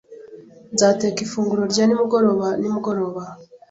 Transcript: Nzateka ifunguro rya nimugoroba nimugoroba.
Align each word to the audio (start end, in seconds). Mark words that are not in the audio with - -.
Nzateka 0.73 1.19
ifunguro 1.25 1.63
rya 1.71 1.83
nimugoroba 1.85 2.47
nimugoroba. 2.59 3.23